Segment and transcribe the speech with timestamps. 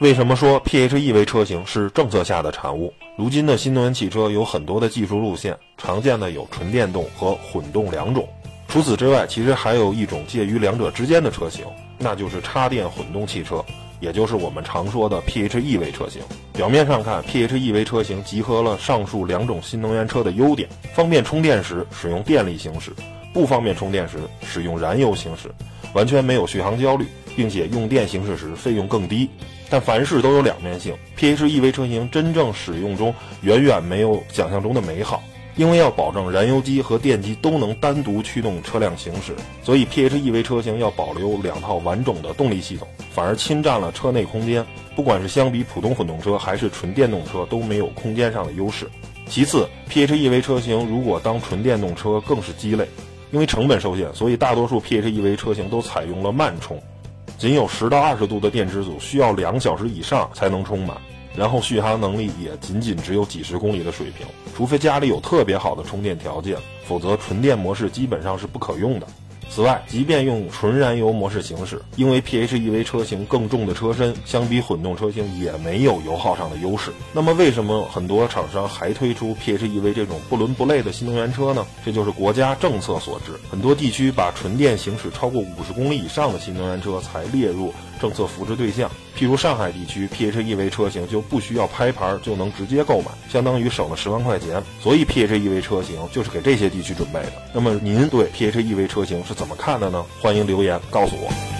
[0.00, 2.94] 为什么说 PHEV 车型是政策下的产物？
[3.16, 8.28] 如今的新能源汽车有很多的技术路线，常见的有纯电动和混动两种。
[8.68, 11.64] 除此之外，其实还有一种介于两者之间的车型，
[11.98, 13.64] 那就是插电混动汽车，
[13.98, 16.22] 也就是我们常说的 PHEV 车型。
[16.52, 22.92] 表面上看，PHEV 车型集合了上述两种新能源车的优点：方便充电时使用电力行驶，
[23.34, 25.50] 不方便充电时使用燃油行驶，
[25.92, 27.06] 完全没有续航焦虑，
[27.36, 29.28] 并且用电行驶时费用更低。
[29.70, 35.22] 但凡事都有两面性，PHEV 车型真正使用中远远没有想象中的美好，
[35.56, 44.64] 因为要保证燃油机和电机都能单独驱动车辆行驶，所以 PHEV 车型要保留两套完整的动力系统，反而侵占了车内空间。
[44.96, 48.88] 不管是相比普通混动车还是纯电动车，都没有空间上的优势。
[49.28, 52.88] 其次，PHEV 车型如果当纯电动车更是鸡肋，
[53.30, 56.80] 因为成本受限，所以大多数 PHEV 车型都采用了慢充。
[57.36, 60.96] 仅有十到二十度的电池组需要两小时以上才能充满，
[61.36, 64.26] 然后续航能力也仅仅只有几十公里的水平，
[64.56, 69.06] 除非家里有特别好的充电条件，否则纯电模式基本上是不可用的。
[69.50, 76.92] 此外，即便用纯燃油模式行驶，因为 PHEV 车型更重的车身，相比混动车型也没有油耗上的优势。
[77.12, 81.66] 那么，为什么很多厂商还推出 PHEV 这种不伦不类的新能源车呢？
[81.84, 83.32] 这就是国家政策所致。
[83.50, 88.90] 很多地区把纯电行驶超过五十公里以上的新能源车才列入政策扶持对象。
[89.18, 94.62] 譬如上海地区，PHEV 车型就不需要拍牌就能直接购买，相当于省了十万块钱。
[94.80, 97.32] 所以 PHEV 车型就是给这些地区准备的。
[97.52, 100.04] 那么您对 PHEV 车型是怎么看的呢？
[100.20, 101.57] 欢迎留言告诉我。